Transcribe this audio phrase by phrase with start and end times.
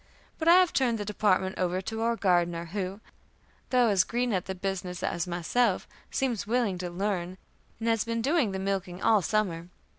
[0.39, 3.01] But I have turned that department over to our gardener, who,
[3.69, 7.37] though as green at the business as myself, seems willing to learn,
[7.79, 9.67] and has been doing the milking all summer.